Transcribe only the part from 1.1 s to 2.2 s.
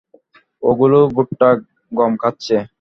ভুট্টা, গম